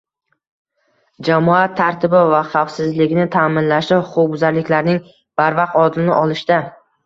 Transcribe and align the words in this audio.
jamoat 1.27 1.75
tartibi 1.81 2.23
va 2.33 2.41
xavfsizligini 2.55 3.27
ta’minlashda, 3.37 4.01
huquqbuzarliklarning 4.11 5.01
barvaqt 5.43 5.81
oldini 5.87 6.21
olishda 6.27 6.63